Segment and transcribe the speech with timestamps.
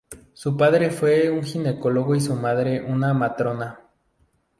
[0.33, 3.81] Su padre fue un ginecólogo y su madre una matrona.